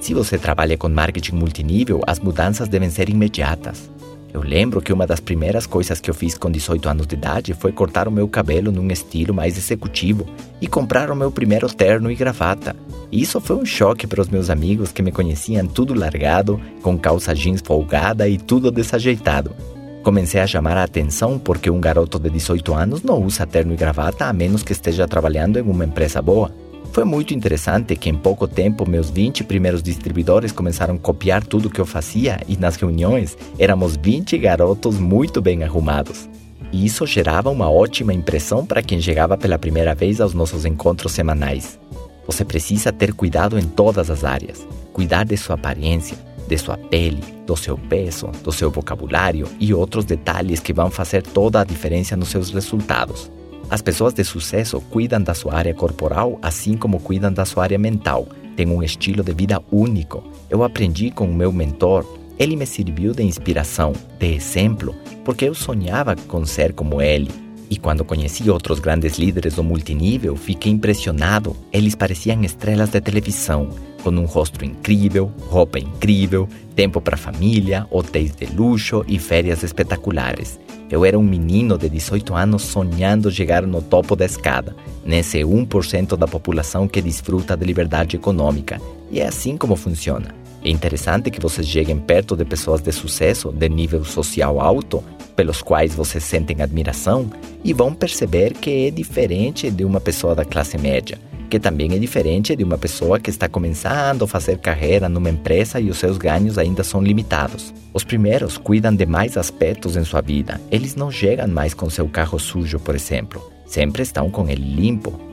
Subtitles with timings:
[0.00, 3.90] Se você trabalha com marketing multinível, as mudanças devem ser imediatas.
[4.32, 7.52] Eu lembro que uma das primeiras coisas que eu fiz com 18 anos de idade
[7.52, 10.26] foi cortar o meu cabelo num estilo mais executivo
[10.60, 12.74] e comprar o meu primeiro terno e gravata.
[13.12, 17.34] Isso foi um choque para os meus amigos que me conheciam tudo largado, com calça
[17.34, 19.54] jeans folgada e tudo desajeitado.
[20.02, 23.76] Comecei a chamar a atenção porque um garoto de 18 anos não usa terno e
[23.76, 26.50] gravata a menos que esteja trabalhando em uma empresa boa.
[26.92, 31.70] Foi muito interessante que em pouco tempo meus 20 primeiros distribuidores começaram a copiar tudo
[31.70, 36.28] que eu fazia e nas reuniões éramos 20 garotos muito bem arrumados.
[36.72, 41.12] E isso gerava uma ótima impressão para quem chegava pela primeira vez aos nossos encontros
[41.12, 41.78] semanais.
[42.26, 44.66] Você precisa ter cuidado em todas as áreas.
[44.92, 50.04] Cuidar de sua aparência, de sua pele, do seu peso, do seu vocabulário e outros
[50.04, 53.30] detalhes que vão fazer toda a diferença nos seus resultados.
[53.70, 57.78] As pessoas de sucesso cuidam da sua área corporal assim como cuidam da sua área
[57.78, 58.26] mental.
[58.56, 60.24] Têm um estilo de vida único.
[60.50, 62.04] Eu aprendi com o meu mentor.
[62.36, 64.94] Ele me serviu de inspiração, de exemplo,
[65.24, 67.30] porque eu sonhava com ser como ele.
[67.70, 71.56] E quando conheci outros grandes líderes do multinível, fiquei impressionado.
[71.72, 73.68] Eles pareciam estrelas de televisão,
[74.02, 80.58] com um rosto incrível, roupa incrível, tempo para família, hotéis de luxo e férias espetaculares.
[80.90, 84.74] Eu era um menino de 18 anos sonhando chegar no topo da escada,
[85.04, 88.80] nesse 1% da população que desfruta de liberdade econômica.
[89.10, 90.34] E é assim como funciona.
[90.64, 95.02] É interessante que vocês cheguem perto de pessoas de sucesso, de nível social alto,
[95.36, 97.30] pelos quais vocês sentem admiração,
[97.64, 101.18] e vão perceber que é diferente de uma pessoa da classe média
[101.50, 105.80] que também é diferente de uma pessoa que está começando a fazer carreira numa empresa
[105.80, 107.74] e os seus ganhos ainda são limitados.
[107.92, 110.60] Os primeiros cuidam de mais aspectos em sua vida.
[110.70, 113.42] Eles não chegam mais com seu carro sujo, por exemplo.
[113.66, 115.29] Sempre estão com ele limpo.